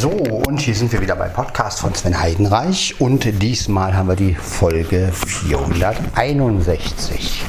[0.00, 4.14] So, und hier sind wir wieder beim Podcast von Sven Heidenreich und diesmal haben wir
[4.14, 7.42] die Folge 461.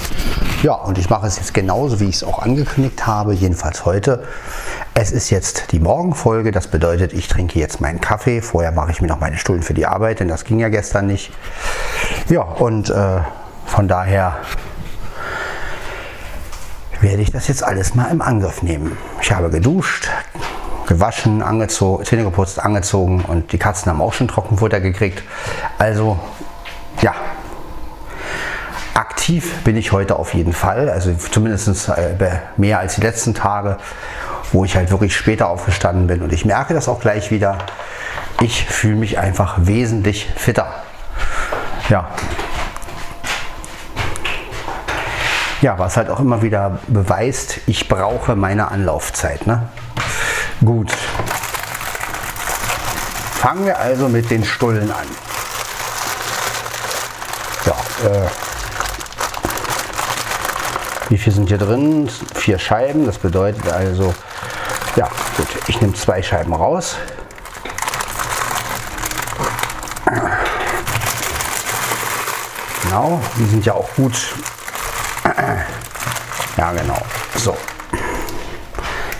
[0.63, 4.23] Ja, und ich mache es jetzt genauso, wie ich es auch angekündigt habe, jedenfalls heute.
[4.95, 8.41] Es ist jetzt die Morgenfolge, das bedeutet, ich trinke jetzt meinen Kaffee.
[8.41, 11.05] Vorher mache ich mir noch meine Stullen für die Arbeit, denn das ging ja gestern
[11.05, 11.31] nicht.
[12.29, 13.19] Ja, und äh,
[13.67, 14.37] von daher
[16.99, 18.97] werde ich das jetzt alles mal im Angriff nehmen.
[19.21, 20.09] Ich habe geduscht,
[20.89, 25.23] gewaschen, angezogen, Zähne geputzt, angezogen und die Katzen haben auch schon Trockenfutter gekriegt.
[25.77, 26.19] Also
[27.01, 27.13] ja,
[28.95, 33.77] aktiv bin ich heute auf jeden Fall, also zumindest äh, mehr als die letzten Tage,
[34.51, 37.59] wo ich halt wirklich später aufgestanden bin und ich merke das auch gleich wieder.
[38.41, 40.73] Ich fühle mich einfach wesentlich fitter.
[41.87, 42.09] Ja,
[45.61, 49.45] ja, was halt auch immer wieder beweist, ich brauche meine Anlaufzeit.
[49.45, 49.67] Ne?
[50.63, 50.91] Gut.
[53.41, 55.07] Fangen wir also mit den Stullen an.
[57.65, 57.75] Ja,
[58.07, 58.27] äh,
[61.07, 62.09] wie viel sind hier drin?
[62.35, 63.05] Vier Scheiben.
[63.05, 64.13] Das bedeutet also,
[64.97, 66.97] ja, gut, ich nehme zwei Scheiben raus.
[72.83, 74.35] Genau, die sind ja auch gut.
[76.57, 77.01] Ja, genau.
[77.35, 77.55] So.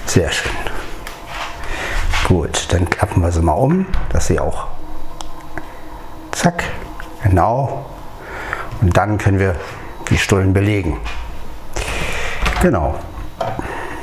[0.06, 0.69] Sehr schön.
[2.30, 4.68] Gut, dann klappen wir sie mal um, dass sie auch
[6.32, 6.64] zack,
[7.24, 7.88] genau.
[8.82, 9.56] Und dann können wir
[10.12, 11.00] die Stullen belegen.
[12.62, 13.00] Genau,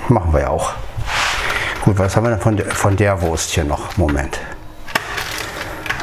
[0.09, 0.73] machen wir ja auch.
[1.85, 3.97] Gut, was haben wir denn von der, von der Wurst hier noch?
[3.97, 4.41] Moment.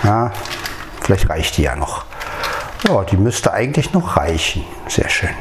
[0.03, 0.31] Ja,
[1.01, 2.05] vielleicht reicht die ja noch.
[2.87, 4.63] Ja, die müsste eigentlich noch reichen.
[4.87, 5.35] Sehr schön.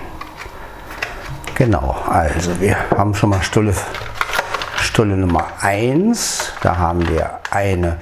[1.55, 3.73] Genau, also wir haben schon mal Stulle
[4.93, 6.53] Stulle Nummer 1.
[6.61, 7.97] Da haben wir eine,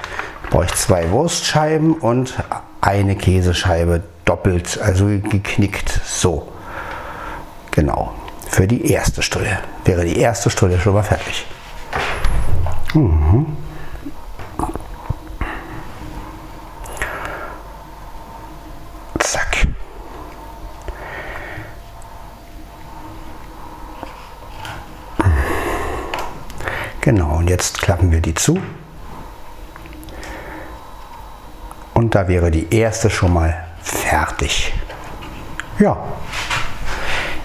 [0.50, 2.34] brauche ich zwei Wurstscheiben und
[2.80, 6.00] eine Käsescheibe doppelt, also geknickt.
[6.04, 6.48] So.
[7.70, 8.12] Genau.
[8.48, 9.60] Für die erste Stulle.
[9.84, 11.46] Wäre die erste Stulle schon mal fertig.
[12.92, 13.46] Mhm.
[27.10, 28.62] Genau, und jetzt klappen wir die zu.
[31.92, 34.72] Und da wäre die erste schon mal fertig.
[35.80, 35.98] Ja,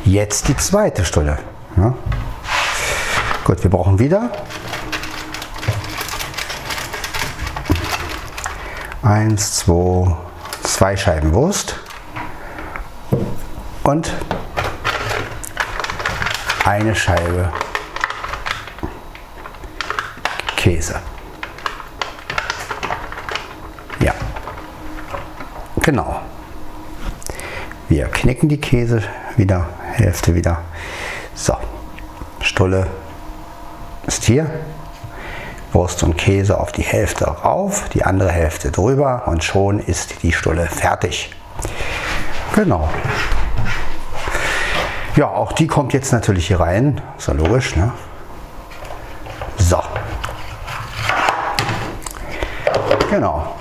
[0.03, 1.39] jetzt die zweite Stulle.
[1.77, 1.95] Ja.
[3.43, 4.29] Gut, wir brauchen wieder
[9.01, 10.15] eins, zwei,
[10.61, 11.79] zwei Scheiben Wurst
[13.81, 14.13] und
[16.63, 17.51] eine Scheibe
[20.65, 20.95] Käse.
[23.99, 24.15] Ja,
[25.79, 26.21] genau.
[27.87, 29.03] Wir knicken die Käse
[29.37, 30.63] wieder, Hälfte wieder.
[31.35, 31.53] So,
[32.39, 32.87] Stulle
[34.07, 34.49] ist hier.
[35.71, 40.31] Wurst und Käse auf die Hälfte rauf, die andere Hälfte drüber und schon ist die
[40.31, 41.29] Stulle fertig.
[42.55, 42.89] Genau.
[45.15, 47.01] Ja, auch die kommt jetzt natürlich hier rein.
[47.19, 47.91] Ist ja logisch, ne?
[49.57, 49.79] So.
[53.09, 53.55] Genau.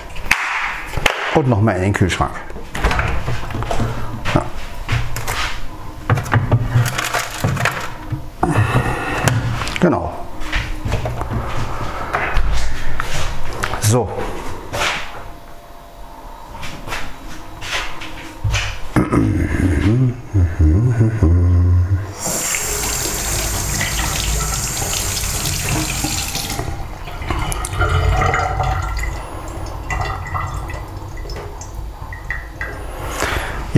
[1.35, 2.33] Und nochmal in den Kühlschrank.
[9.79, 10.11] Genau.
[13.81, 14.24] So.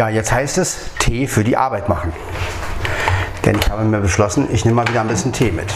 [0.10, 2.14] Jetzt heißt es Tee für die Arbeit machen.
[3.46, 5.74] Denn ich habe mir beschlossen, ich nehme mal wieder ein bisschen Tee mit.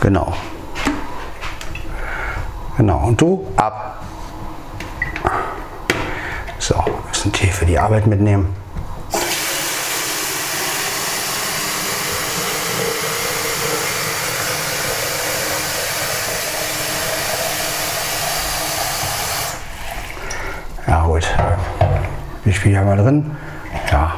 [0.00, 0.34] Genau.
[2.76, 4.04] Genau, und du ab.
[6.58, 8.54] So, ein bisschen Tee für die Arbeit mitnehmen.
[20.86, 21.28] Ja gut.
[22.86, 23.36] Wir drin?
[23.90, 24.14] Ja.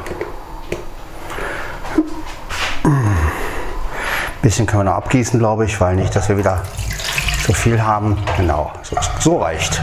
[2.84, 6.62] Ein bisschen können wir noch abgießen, glaube ich, weil nicht, dass wir wieder
[7.44, 8.18] zu viel haben.
[8.36, 9.80] Genau, so, so reicht.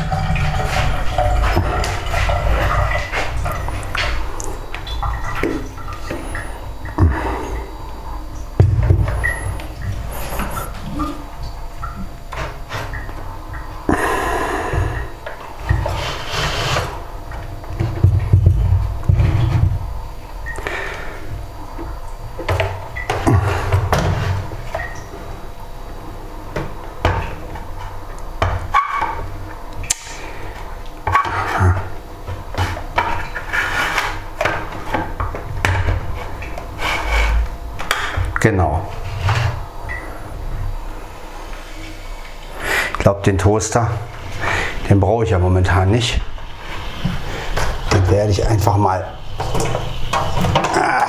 [38.46, 38.86] Genau.
[42.92, 43.92] Ich glaube, den Toaster,
[44.89, 46.19] den brauche ich ja momentan nicht.
[47.94, 49.06] Den werde ich einfach mal.
[50.74, 51.06] Ah,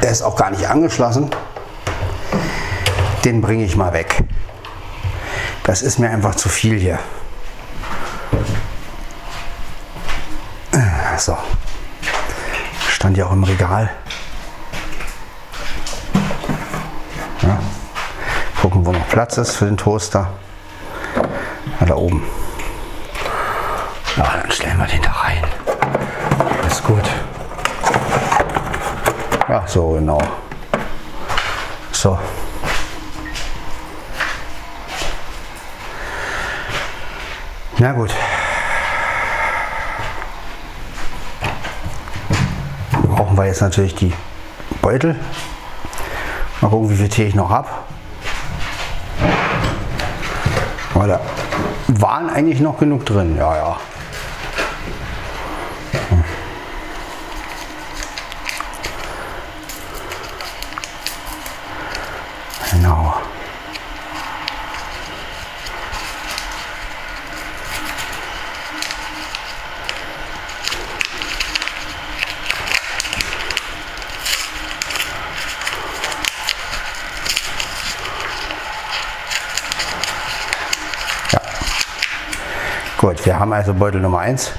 [0.00, 1.30] der ist auch gar nicht angeschlossen.
[3.24, 4.22] Den bringe ich mal weg.
[5.64, 7.00] Das ist mir einfach zu viel hier.
[11.18, 11.36] So.
[12.88, 13.90] Stand ja auch im Regal.
[17.42, 17.58] Ja.
[18.60, 20.28] Gucken, wo noch Platz ist für den Toaster.
[21.80, 22.22] Ja, da oben.
[24.16, 25.42] Ja, dann stellen wir den da rein.
[26.66, 27.08] Ist gut.
[29.48, 30.20] Ja, so genau.
[31.90, 32.18] So.
[37.78, 38.12] Na gut.
[43.08, 44.12] Brauchen wir jetzt natürlich die
[44.82, 45.18] Beutel.
[46.60, 47.68] Mal gucken, wie viel Tee ich noch habe.
[50.94, 51.20] Weil da
[52.00, 53.36] waren eigentlich noch genug drin.
[53.36, 53.80] Ja, ja.
[62.72, 63.14] Genau.
[81.32, 81.40] Ja.
[82.98, 84.52] Gut, wir haben also Beutel Nummer 1.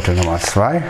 [0.00, 0.82] Beutel Nummer 2.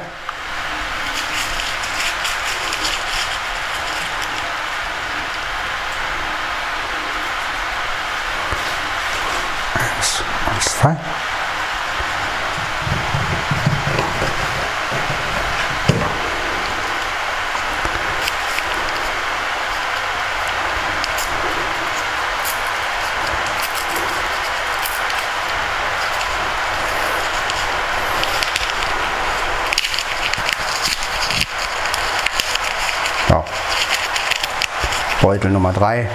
[9.74, 10.22] Eins
[10.64, 10.96] zwei.
[35.30, 36.08] Beutel Nummer 3.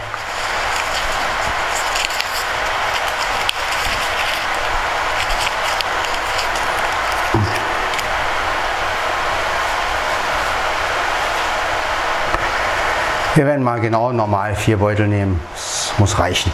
[13.36, 15.40] Wir werden mal genau normal vier Beutel nehmen.
[15.54, 16.52] Das muss reichen.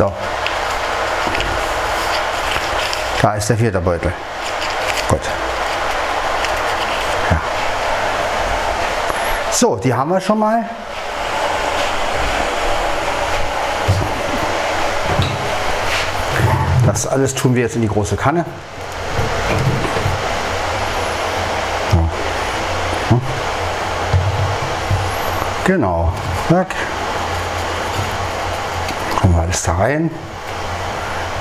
[0.00, 0.10] So.
[3.20, 4.10] Da ist der vierte Beutel.
[5.10, 5.20] Gut.
[7.30, 7.40] Ja.
[9.52, 10.64] So, die haben wir schon mal.
[16.86, 18.46] Das alles tun wir jetzt in die große Kanne.
[21.90, 21.98] So.
[23.10, 23.20] Hm.
[25.66, 26.10] Genau.
[26.48, 26.74] Zack.
[29.50, 30.08] Alles da rein.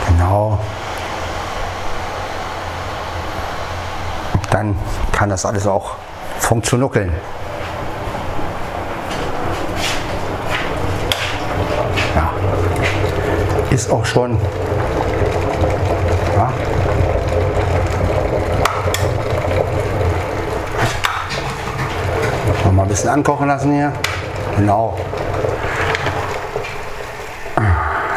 [0.08, 0.58] Genau.
[4.50, 4.76] Dann
[5.12, 5.92] kann das alles auch
[6.40, 7.14] funktionieren.
[12.16, 12.32] Ja.
[13.70, 14.40] Ist auch schon.
[16.36, 16.52] Ja.
[22.66, 23.94] Noch mal ein bisschen ankochen lassen hier.
[24.58, 24.98] Genau.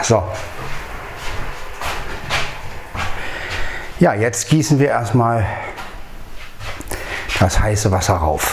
[0.02, 0.22] So.
[4.00, 5.46] Ja, jetzt gießen wir erstmal
[7.38, 8.52] das heiße Wasser rauf.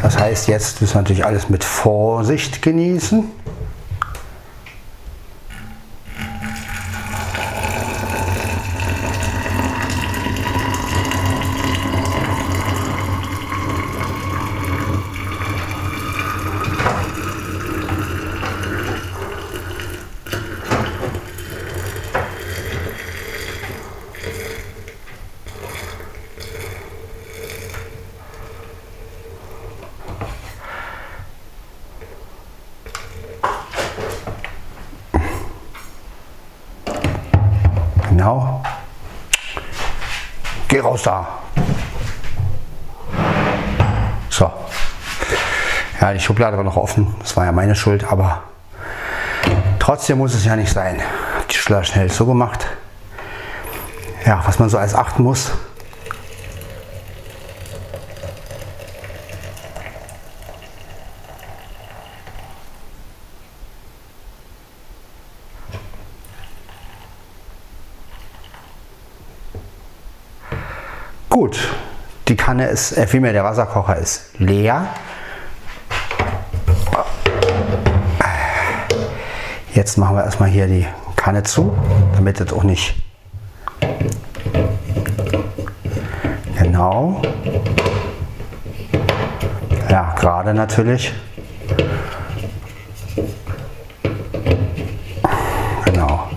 [0.00, 3.30] Das heißt, jetzt müssen wir natürlich alles mit Vorsicht genießen.
[46.00, 47.14] Ja, die Schublade war noch offen.
[47.18, 48.42] Das war ja meine Schuld, aber
[49.80, 51.00] trotzdem muss es ja nicht sein.
[51.50, 52.66] Die Schublade schnell so gemacht.
[54.24, 55.50] Ja, was man so alles achten muss.
[71.28, 71.58] Gut,
[72.28, 74.88] die Kanne ist, äh, vielmehr der Wasserkocher ist leer.
[79.78, 81.72] Jetzt machen wir erstmal hier die Kanne zu,
[82.16, 82.96] damit es auch nicht
[86.58, 87.22] genau.
[89.88, 91.12] Ja, gerade natürlich.
[95.84, 96.28] Genau.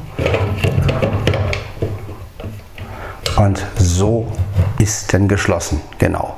[3.37, 4.31] Und so
[4.77, 5.81] ist denn geschlossen.
[5.97, 6.35] Genau.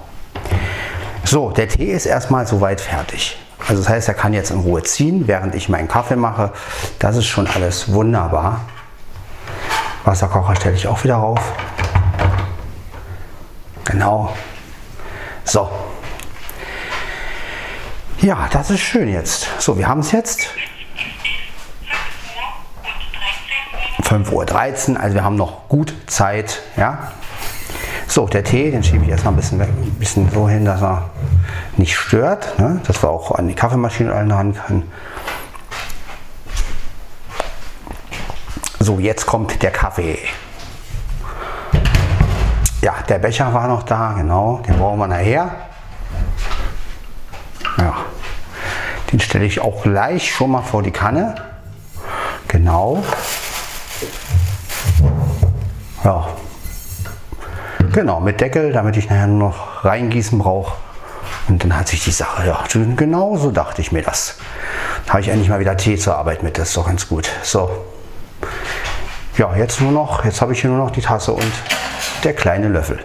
[1.25, 3.42] So, der Tee ist erstmal soweit fertig.
[3.73, 6.53] Also das heißt, er kann jetzt in Ruhe ziehen, während ich meinen Kaffee mache.
[6.99, 8.61] Das ist schon alles wunderbar.
[10.03, 11.39] Wasserkocher stelle ich auch wieder auf.
[13.85, 14.31] Genau.
[15.43, 15.71] So.
[18.19, 19.47] Ja, das ist schön jetzt.
[19.57, 20.49] So, wir haben es jetzt.
[24.03, 26.61] 5.13 Uhr, also wir haben noch gut Zeit.
[26.77, 27.11] Ja?
[28.07, 30.83] So, der Tee, den schiebe ich erstmal ein bisschen, weg, ein bisschen so hin, dass
[30.83, 31.09] er
[31.77, 32.81] nicht stört, ne?
[32.85, 34.91] dass wir auch an die Kaffeemaschine ran können.
[38.79, 40.19] So, jetzt kommt der Kaffee.
[42.81, 45.51] Ja, der Becher war noch da, genau, den brauchen wir nachher.
[47.77, 47.95] Ja,
[49.11, 51.35] den stelle ich auch gleich schon mal vor die Kanne.
[52.49, 53.03] Genau.
[56.03, 56.27] Ja,
[57.93, 60.73] Genau, mit Deckel, damit ich nachher nur noch reingießen brauche.
[61.47, 62.63] Und dann hat sich die Sache, ja,
[62.95, 64.37] genau so dachte ich mir das.
[65.09, 67.29] Habe ich endlich mal wieder Tee zur Arbeit mit, das ist doch ganz gut.
[67.43, 67.69] So.
[69.37, 71.51] Ja, jetzt nur noch, jetzt habe ich hier nur noch die Tasse und
[72.23, 73.03] der kleine Löffel.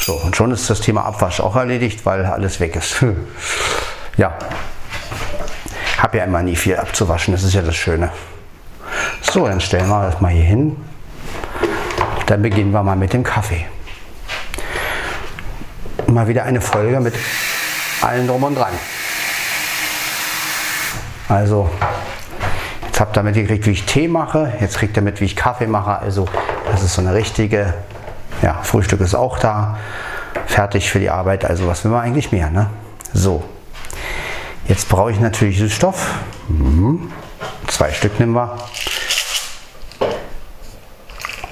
[0.00, 3.04] So, und schon ist das Thema Abwasch auch erledigt, weil alles weg ist.
[4.16, 4.36] ja.
[5.98, 8.10] Habe ja immer nie viel abzuwaschen, das ist ja das Schöne.
[9.20, 10.76] So, dann stellen wir das mal hier hin.
[12.26, 13.66] Dann beginnen wir mal mit dem Kaffee.
[16.12, 17.14] Mal wieder eine Folge mit
[18.02, 18.72] allen drum und dran.
[21.28, 21.70] Also,
[22.86, 24.52] jetzt habt ihr mitgekriegt, wie ich Tee mache.
[24.60, 25.98] Jetzt kriegt ihr mit, wie ich Kaffee mache.
[25.98, 26.26] Also,
[26.70, 27.74] das ist so eine richtige,
[28.42, 29.78] ja, Frühstück ist auch da.
[30.46, 31.44] Fertig für die Arbeit.
[31.44, 32.68] Also, was will man eigentlich mehr, ne?
[33.12, 33.44] So.
[34.66, 36.14] Jetzt brauche ich natürlich Süßstoff.
[36.48, 37.12] Mhm.
[37.68, 38.56] Zwei Stück nehmen wir.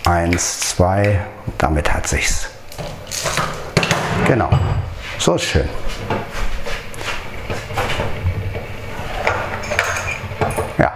[0.04, 1.20] Eins, zwei,
[1.58, 2.50] damit hat sich's.
[4.28, 4.50] Genau,
[5.18, 5.66] so ist schön.
[10.76, 10.92] Ja,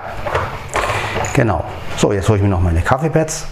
[1.33, 1.65] genau.
[1.97, 3.47] So, jetzt hole ich mir noch meine Kaffeepads.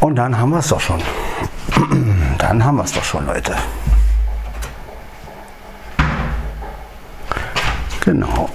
[0.00, 1.00] Und dann haben wir es doch schon.
[2.38, 3.54] Dann haben wir es doch schon, Leute.
[8.10, 8.50] Genau.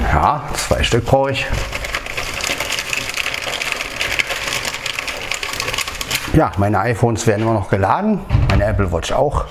[0.00, 1.44] Ja, zwei Stück brauche ich.
[6.34, 9.46] Ja, meine iPhones werden immer noch geladen, meine Apple Watch auch.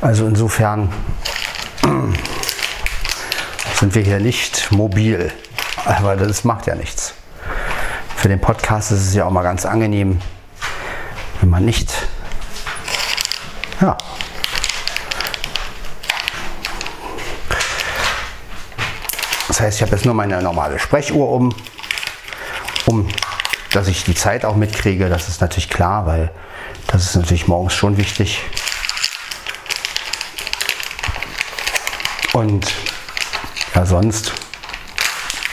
[0.00, 0.92] Also insofern
[3.76, 5.30] sind wir hier nicht mobil.
[5.84, 7.14] Aber das macht ja nichts.
[8.16, 10.20] Für den Podcast ist es ja auch mal ganz angenehm,
[11.40, 12.08] wenn man nicht
[13.80, 13.96] ja,
[19.58, 21.52] Das heißt, ich habe jetzt nur meine normale Sprechuhr um,
[22.86, 23.08] um
[23.72, 25.08] dass ich die Zeit auch mitkriege.
[25.08, 26.30] Das ist natürlich klar, weil
[26.86, 28.40] das ist natürlich morgens schon wichtig.
[32.34, 32.72] Und
[33.74, 34.32] ja, sonst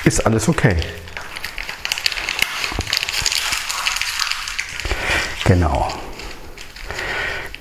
[0.03, 0.77] ist alles okay.
[5.45, 5.91] Genau.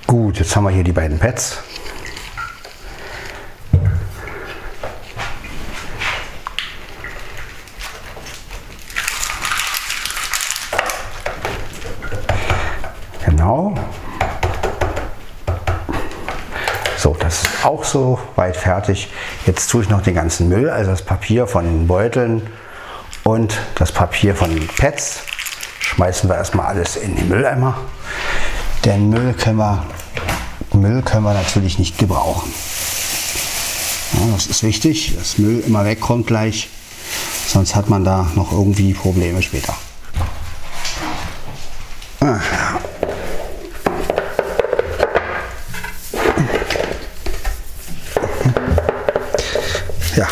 [0.05, 1.63] Gut, jetzt haben wir hier die beiden Pads.
[17.63, 19.09] Auch so weit fertig.
[19.45, 22.47] Jetzt tue ich noch den ganzen Müll, also das Papier von den Beuteln
[23.23, 25.19] und das Papier von den Pads
[25.79, 27.77] schmeißen wir erstmal alles in den Mülleimer.
[28.83, 29.85] Denn Müll können wir,
[30.73, 32.53] Müll können wir natürlich nicht gebrauchen.
[34.13, 36.69] Ja, das ist wichtig, dass Müll immer wegkommt gleich.
[37.47, 39.75] Sonst hat man da noch irgendwie Probleme später.
[42.19, 42.39] Ah,
[50.15, 50.27] ja.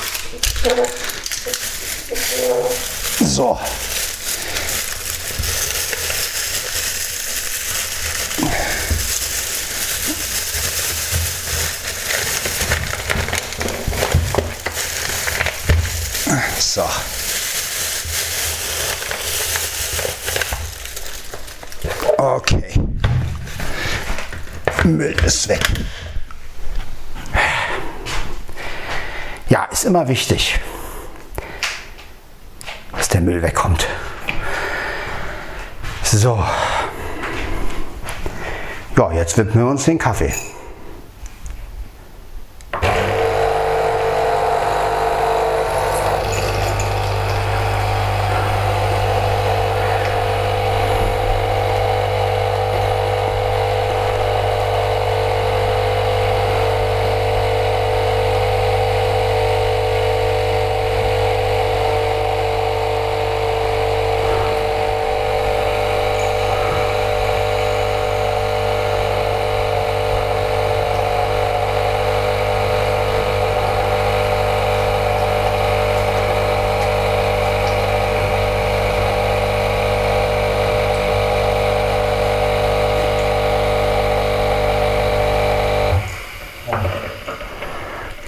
[3.33, 3.57] So.
[16.59, 16.83] So.
[22.17, 22.73] Okay.
[24.83, 25.59] Müll ist weg.
[29.49, 30.59] Ja, ist immer wichtig,
[32.93, 33.85] dass der Müll wegkommt.
[36.01, 36.43] So.
[38.97, 40.33] Ja, jetzt widmen wir uns den Kaffee.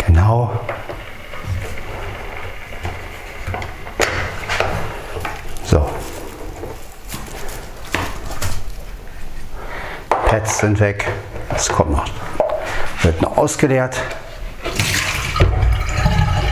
[0.05, 0.51] Genau.
[5.65, 5.89] So.
[10.59, 11.05] Sind weg.
[11.49, 12.05] Das kommt noch.
[13.01, 14.01] Wird noch ausgeleert.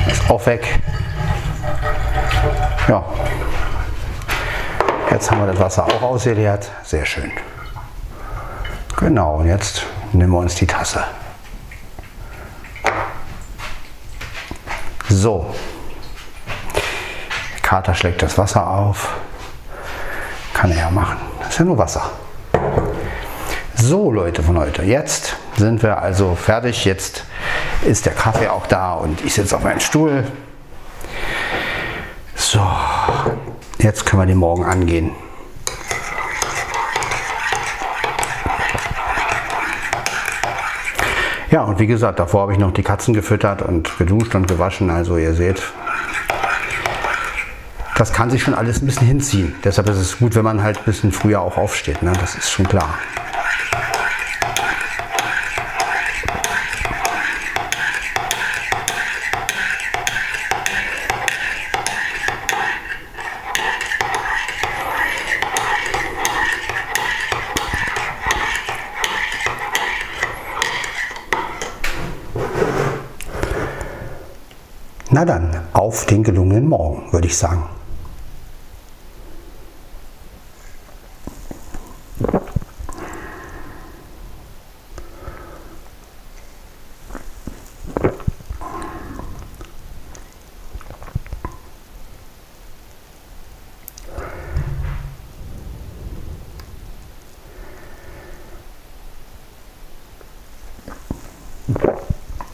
[0.08, 0.82] Ist auch weg.
[2.90, 3.02] Ja.
[5.10, 6.70] Jetzt haben wir das Wasser auch ausgeleert.
[6.84, 7.32] Sehr schön.
[8.98, 11.06] Genau, und jetzt nehmen wir uns die Tasse.
[15.08, 15.56] So.
[17.54, 19.16] Der Kater schlägt das Wasser auf.
[20.54, 21.18] Kann er ja machen.
[21.40, 22.12] Das ist ja nur Wasser.
[23.86, 24.82] So, Leute von heute.
[24.84, 26.86] Jetzt sind wir also fertig.
[26.86, 27.26] Jetzt
[27.84, 30.24] ist der Kaffee auch da und ich sitze auf meinem Stuhl.
[32.34, 32.66] So.
[33.80, 35.12] Jetzt können wir den Morgen angehen.
[41.52, 44.92] Ja, und wie gesagt, davor habe ich noch die Katzen gefüttert und geduscht und gewaschen.
[44.92, 45.62] Also ihr seht,
[47.98, 49.54] das kann sich schon alles ein bisschen hinziehen.
[49.66, 52.02] Deshalb ist es gut, wenn man halt ein bisschen früher auch aufsteht.
[52.02, 52.14] Ne?
[52.22, 52.98] Das ist schon klar.
[75.14, 77.70] Na dann, auf den gelungenen Morgen, würde ich sagen.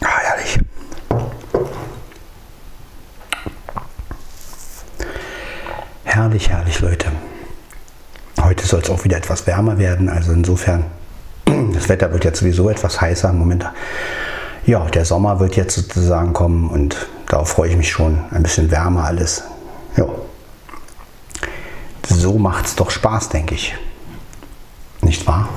[0.01, 0.59] Ah, herrlich.
[6.03, 7.11] Herrlich, herrlich, Leute.
[8.41, 10.09] Heute soll es auch wieder etwas wärmer werden.
[10.09, 10.85] Also insofern,
[11.73, 13.65] das Wetter wird jetzt sowieso etwas heißer im Moment.
[14.65, 18.19] Ja, der Sommer wird jetzt sozusagen kommen und darauf freue ich mich schon.
[18.31, 19.43] Ein bisschen wärmer alles.
[19.95, 20.05] Ja.
[22.07, 23.75] So macht es doch Spaß, denke ich.
[25.01, 25.47] Nicht wahr?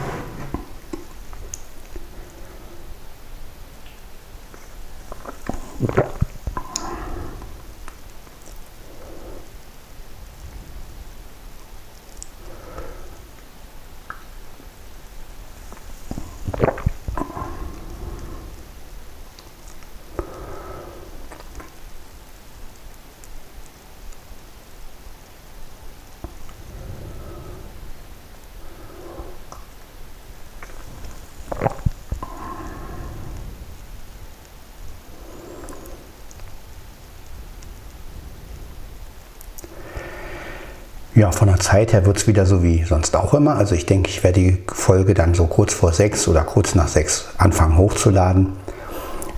[41.15, 43.57] Ja, von der Zeit her wird es wieder so wie sonst auch immer.
[43.57, 46.89] Also ich denke, ich werde die Folge dann so kurz vor sechs oder kurz nach
[46.89, 48.55] sechs anfangen hochzuladen.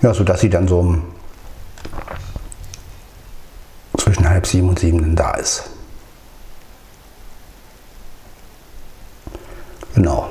[0.01, 0.97] Ja, sodass sie dann so
[3.97, 5.69] zwischen halb sieben und sieben da ist.
[9.95, 10.29] Genau.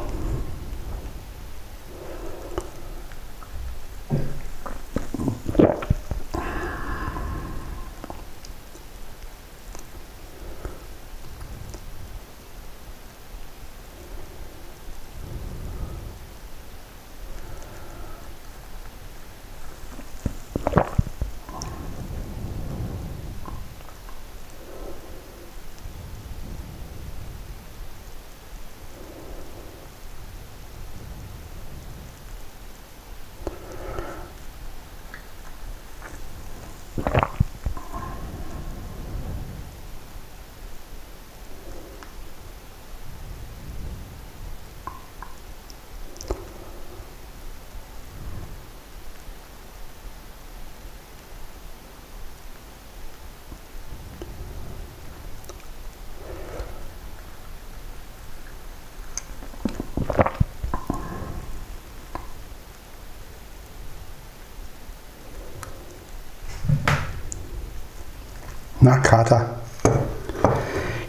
[68.84, 69.46] Na, Kater.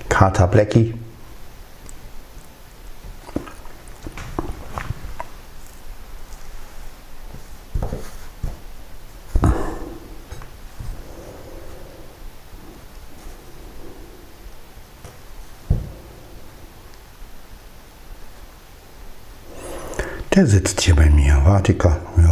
[0.08, 0.94] Kater Blackie.
[20.34, 21.42] Der sitzt hier bei mir.
[21.44, 21.98] Wartiker.
[22.16, 22.25] Ja.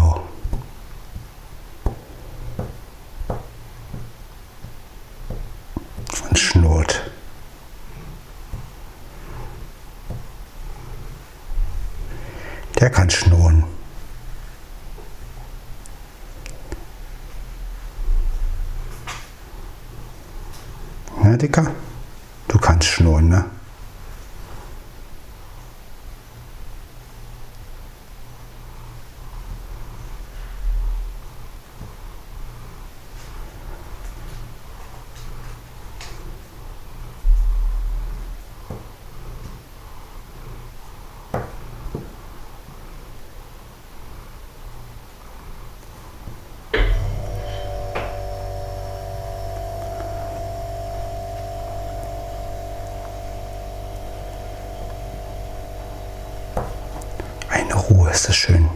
[12.84, 13.64] Der kann schnurren.
[21.24, 21.72] Ja, Dicker?
[22.50, 23.46] Du kannst schnurren, ne?
[57.90, 58.70] Ruhe ist das schön.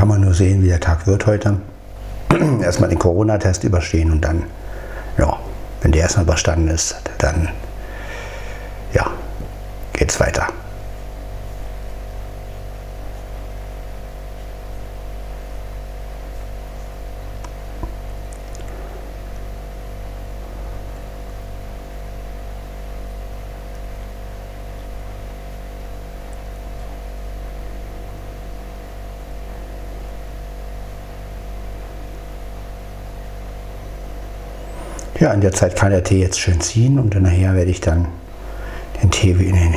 [0.00, 1.58] Kann man nur sehen, wie der Tag wird heute.
[2.62, 4.44] erstmal den Corona-Test überstehen und dann,
[5.18, 5.38] ja,
[5.82, 7.50] wenn der erstmal überstanden ist, dann,
[8.94, 9.10] ja,
[9.92, 10.46] geht's weiter.
[35.20, 38.08] Ja, in der Zeit kann der Tee jetzt schön ziehen und nachher werde ich dann
[39.02, 39.74] den Tee in den,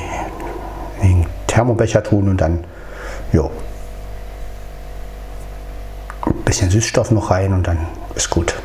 [1.02, 2.64] in den Thermobecher tun und dann,
[3.34, 3.52] jo,
[6.26, 7.78] ein bisschen Süßstoff noch rein und dann
[8.16, 8.56] ist gut.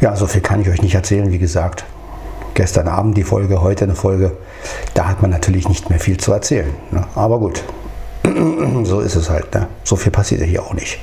[0.00, 1.84] Ja, so viel kann ich euch nicht erzählen, wie gesagt.
[2.54, 4.32] Gestern Abend die Folge, heute eine Folge.
[4.94, 6.74] Da hat man natürlich nicht mehr viel zu erzählen.
[6.90, 7.04] Ne?
[7.14, 7.62] Aber gut,
[8.84, 9.54] so ist es halt.
[9.54, 9.68] Ne?
[9.84, 10.98] So viel passiert ja hier auch nicht.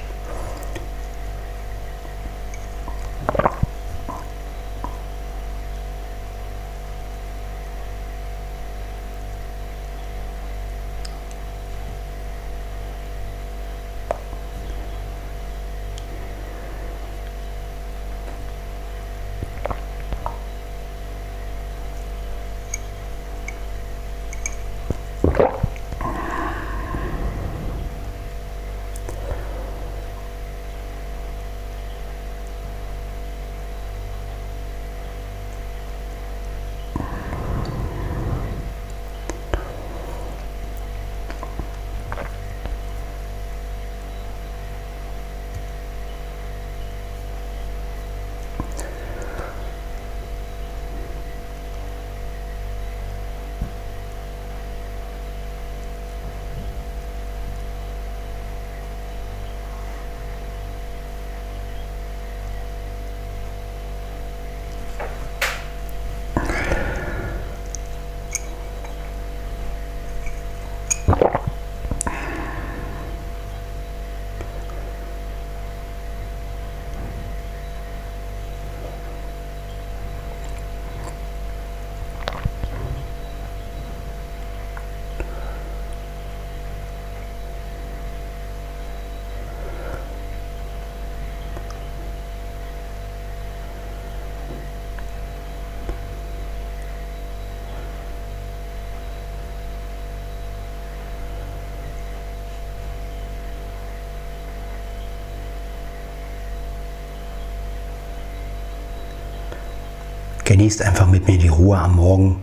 [110.47, 112.41] Genießt einfach mit mir die Ruhe am Morgen.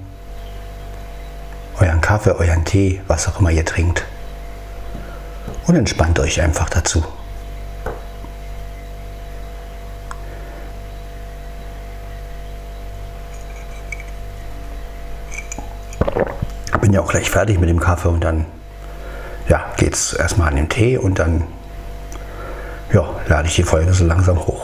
[1.80, 4.04] Euren Kaffee, euren Tee, was auch immer ihr trinkt.
[5.66, 7.02] Und entspannt euch einfach dazu.
[16.82, 18.44] Bin ja auch gleich fertig mit dem Kaffee und dann
[19.48, 21.44] ja, geht es erstmal an den Tee und dann
[22.92, 24.63] ja, lade ich die Folge so langsam hoch.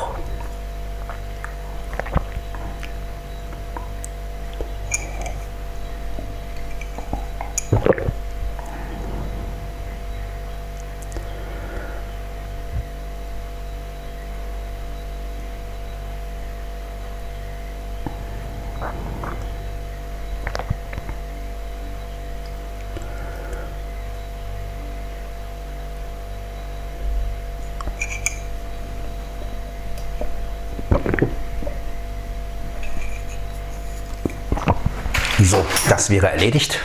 [35.90, 36.78] Das wäre erledigt.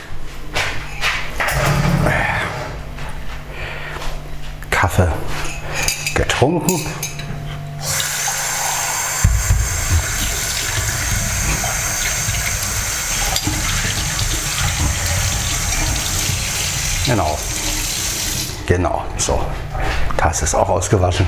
[4.71, 5.11] Kaffee
[6.15, 6.83] getrunken.
[17.05, 17.37] Genau.
[18.65, 19.45] Genau, so.
[20.17, 21.27] Tasse ist auch ausgewaschen.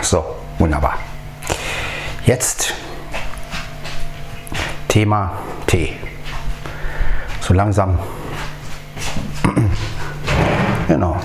[0.00, 0.24] So,
[0.58, 0.98] wunderbar.
[2.24, 2.72] Jetzt
[4.90, 5.30] Thema
[5.68, 5.92] Tee.
[7.40, 7.96] So langsam.
[10.88, 11.16] genau.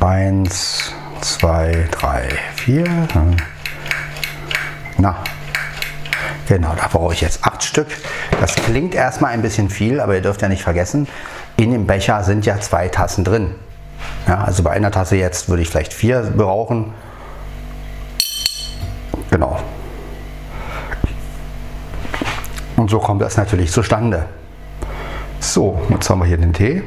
[0.00, 0.92] Eins,
[1.22, 2.84] zwei, drei, vier.
[4.98, 5.16] Na,
[6.46, 7.86] genau, da brauche ich jetzt acht Stück.
[8.42, 11.08] Das klingt erstmal ein bisschen viel, aber ihr dürft ja nicht vergessen,
[11.56, 13.54] in dem Becher sind ja zwei Tassen drin.
[14.28, 16.92] Ja, also bei einer Tasse jetzt würde ich vielleicht vier brauchen
[22.82, 24.24] Und so kommt das natürlich zustande.
[25.38, 26.82] So, jetzt haben wir hier den Tee.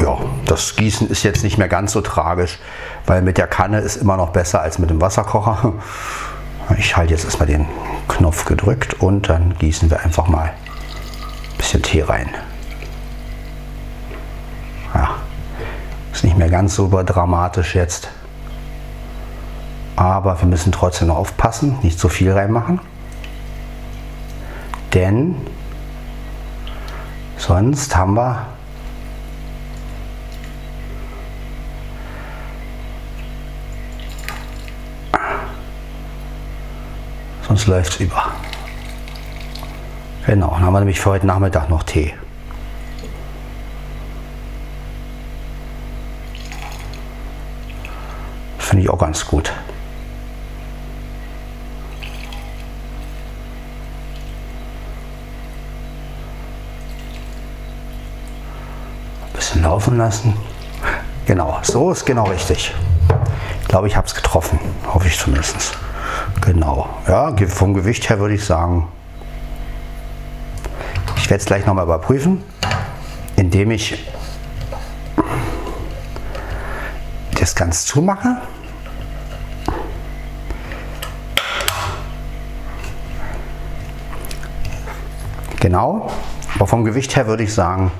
[0.00, 2.60] Ja, das Gießen ist jetzt nicht mehr ganz so tragisch,
[3.04, 5.72] weil mit der Kanne ist immer noch besser als mit dem Wasserkocher.
[6.78, 7.66] Ich halte jetzt erstmal den
[8.06, 12.28] Knopf gedrückt und dann gießen wir einfach mal ein bisschen Tee rein.
[14.94, 15.16] Ja,
[16.12, 18.08] ist nicht mehr ganz so dramatisch jetzt.
[19.98, 22.78] Aber wir müssen trotzdem noch aufpassen, nicht zu viel reinmachen.
[24.94, 25.34] Denn
[27.36, 28.46] sonst haben wir
[37.48, 38.30] sonst läuft es über.
[40.26, 42.14] Genau, dann haben wir nämlich für heute Nachmittag noch Tee.
[48.58, 49.52] Finde ich auch ganz gut.
[59.48, 60.34] Bisschen laufen lassen.
[61.24, 62.74] Genau, so ist genau richtig.
[63.62, 64.58] Ich glaube, ich habe es getroffen.
[64.86, 65.78] Hoffe ich zumindest.
[66.42, 66.86] Genau.
[67.06, 68.88] Ja, vom Gewicht her würde ich sagen,
[71.16, 72.44] ich werde es gleich nochmal überprüfen,
[73.36, 74.06] indem ich
[77.40, 78.36] das ganz zumache.
[85.60, 86.12] Genau,
[86.54, 87.90] aber vom Gewicht her würde ich sagen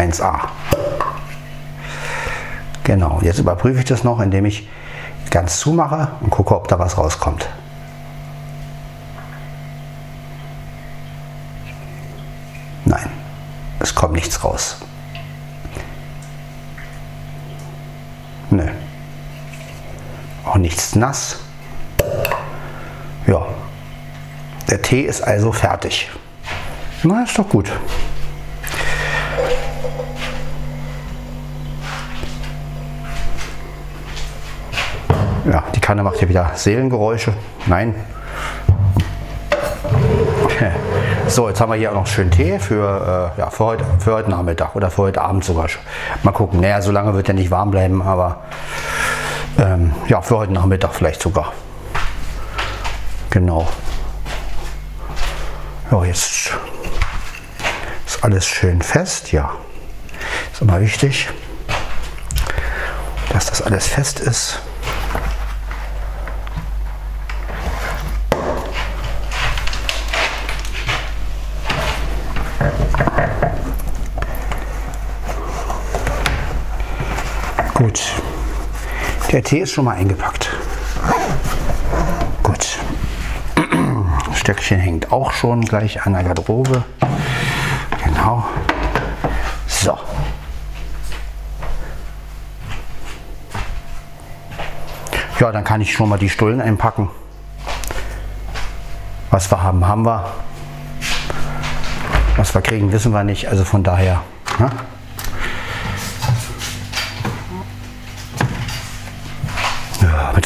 [0.00, 0.48] 1A.
[2.84, 4.68] Genau, jetzt überprüfe ich das noch, indem ich
[5.30, 7.48] ganz zumache und gucke, ob da was rauskommt.
[12.86, 13.10] Nein,
[13.78, 14.78] es kommt nichts raus.
[18.50, 18.66] Nö.
[20.44, 21.38] Auch nichts nass.
[23.26, 23.46] Ja.
[24.68, 26.10] Der Tee ist also fertig.
[27.02, 27.70] Na, ist doch gut.
[35.50, 37.32] Ja, die Kanne macht hier wieder Seelengeräusche.
[37.66, 37.94] Nein.
[41.26, 44.14] So, jetzt haben wir hier auch noch schön Tee für, äh, ja, für, heute, für
[44.14, 45.68] heute Nachmittag oder für heute Abend sogar.
[46.24, 46.60] Mal gucken.
[46.60, 48.40] Naja, so lange wird er nicht warm bleiben, aber
[49.56, 51.52] ähm, ja, für heute Nachmittag vielleicht sogar.
[53.30, 53.68] Genau.
[55.92, 56.52] Ja, jetzt
[58.06, 59.30] ist alles schön fest.
[59.30, 59.52] Ja,
[60.52, 61.28] ist immer wichtig,
[63.32, 64.60] dass das alles fest ist.
[77.80, 78.12] Gut.
[79.32, 80.50] Der Tee ist schon mal eingepackt.
[82.42, 82.78] Gut.
[84.34, 86.84] Stöckchen hängt auch schon gleich an der Garderobe.
[88.04, 88.44] Genau.
[89.66, 89.96] So.
[95.38, 97.08] Ja, dann kann ich schon mal die Stullen einpacken.
[99.30, 100.30] Was wir haben, haben wir.
[102.36, 103.48] Was wir kriegen, wissen wir nicht.
[103.48, 104.20] Also von daher.
[104.58, 104.70] Ne?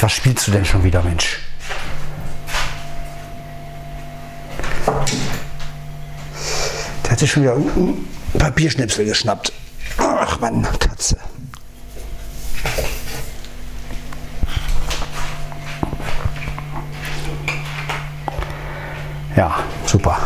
[0.05, 1.38] Was spielst du denn schon wieder, Mensch?
[7.03, 8.07] Der hat sich schon wieder einen
[8.38, 9.51] Papierschnipsel geschnappt.
[9.97, 11.17] Ach Mann, Katze.
[19.35, 20.19] Ja, super.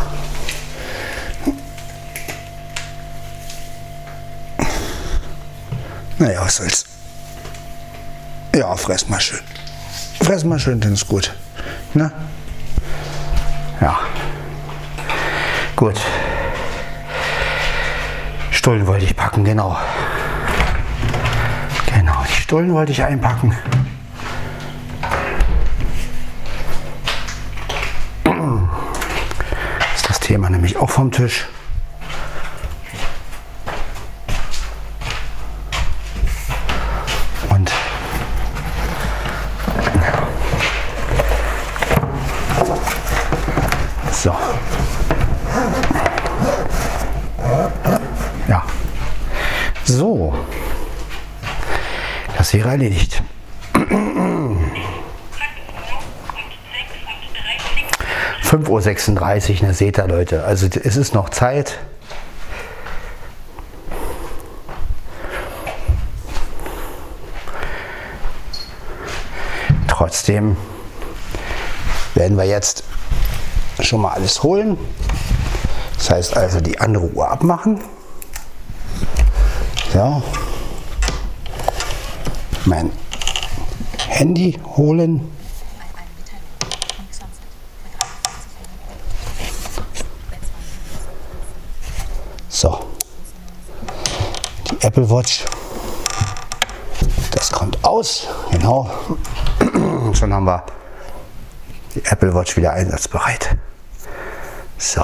[6.17, 6.85] Naja, was soll's.
[8.53, 9.48] Ja, fress mal schön.
[10.29, 11.33] Fress mal schön, dann ist gut.
[11.95, 12.11] Ne?
[13.81, 13.97] Ja.
[15.75, 15.99] Gut.
[18.51, 19.75] Stullen wollte ich packen, genau.
[21.95, 23.57] Genau, die Stullen wollte ich einpacken.
[29.95, 31.47] Ist das Thema nämlich auch vom Tisch.
[49.89, 50.35] So.
[52.37, 53.23] Das wäre erledigt.
[58.43, 60.43] 5.36 Uhr, ne, seht ihr Leute.
[60.43, 61.79] Also es ist noch Zeit.
[69.87, 70.55] Trotzdem
[72.13, 72.83] werden wir jetzt
[73.79, 74.77] schon mal alles holen.
[75.97, 77.81] Das heißt also die andere Uhr abmachen.
[79.91, 80.21] So.
[82.65, 82.91] Mein
[84.07, 85.31] Handy holen.
[92.49, 92.85] So.
[94.69, 95.45] Die Apple Watch.
[97.31, 98.27] Das kommt aus.
[98.51, 98.91] Genau.
[100.13, 100.63] Schon haben wir
[101.95, 103.57] die Apple Watch wieder einsatzbereit.
[104.77, 105.03] So.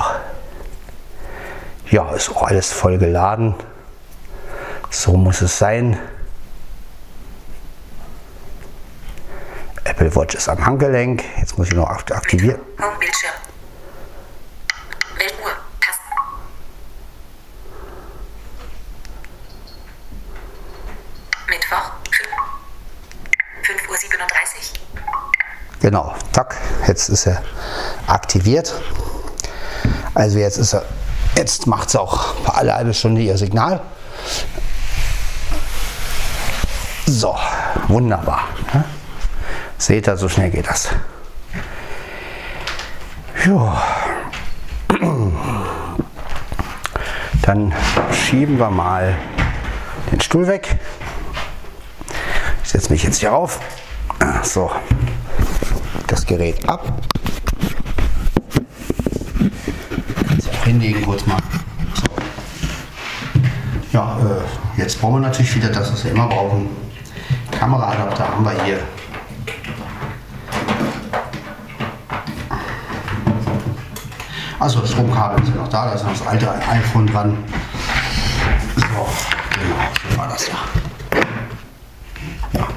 [1.90, 3.56] Ja, ist auch alles voll geladen.
[4.96, 6.00] So muss es sein.
[9.84, 11.22] Apple Watch ist am Handgelenk.
[11.38, 12.62] Jetzt muss ich noch aktivieren.
[25.82, 26.16] Genau.
[26.32, 26.56] Zack.
[26.88, 27.44] Jetzt ist er
[28.08, 28.74] aktiviert.
[30.14, 30.86] Also jetzt ist er.
[31.36, 33.82] Jetzt macht es auch alle halbe Stunde ihr Signal.
[37.08, 37.36] So,
[37.88, 38.48] wunderbar.
[39.78, 40.90] Seht ihr, so schnell geht das.
[43.46, 43.84] Ja.
[47.44, 47.74] Dann
[48.12, 49.16] schieben wir mal
[50.12, 50.80] den Stuhl weg.
[52.64, 53.60] Ich setze mich jetzt hier auf.
[54.42, 54.72] So,
[56.08, 56.92] das Gerät ab.
[60.52, 61.38] Auch hinlegen kurz mal.
[61.94, 62.04] So.
[63.92, 66.85] Ja, äh, jetzt brauchen wir natürlich wieder das, was wir immer brauchen.
[67.66, 68.80] Kameraadapter haben wir hier.
[74.60, 77.44] Also das Stromkabel ist ja noch da, da ist noch das alte iPhone dran.
[78.76, 79.08] So, genau,
[80.12, 80.54] so war das ja.
[82.54, 82.68] ja.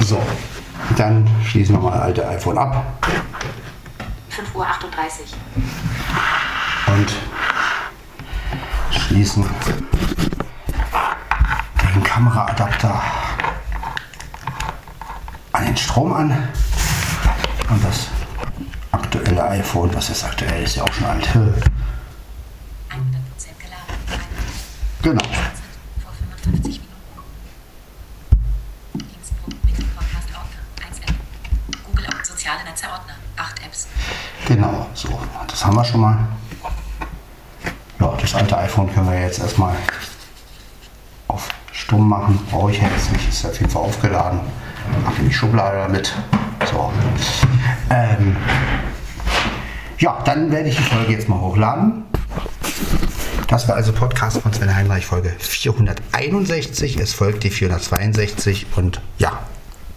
[0.00, 0.22] So,
[0.98, 2.84] dann schließen wir mal das alte iPhone ab
[4.28, 5.34] 5 Uhr 38.
[6.88, 7.27] und
[9.18, 9.44] schließen
[11.92, 13.02] den Kameraadapter
[15.50, 16.48] an den Strom an
[17.68, 18.06] und das
[18.92, 21.28] aktuelle iPhone, was ist aktuell, ist ja auch schon alt.
[41.88, 42.38] Stumm machen.
[42.50, 44.40] Brauche ich jetzt nicht, ist auf jeden Fall aufgeladen.
[45.04, 46.14] Mache die Schublade damit.
[46.70, 46.92] So.
[47.88, 48.36] Ähm,
[49.98, 52.04] ja, dann werde ich die Folge jetzt mal hochladen.
[53.48, 56.98] Das war also Podcast von Sven Heinreich, Folge 461.
[56.98, 59.38] Es folgt die 462 und ja,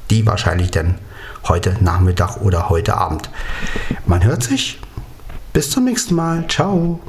[0.10, 0.98] die wahrscheinlich dann
[1.50, 3.30] heute Nachmittag oder heute Abend.
[4.06, 4.80] Man hört sich.
[5.52, 6.48] Bis zum nächsten Mal.
[6.48, 7.02] Ciao.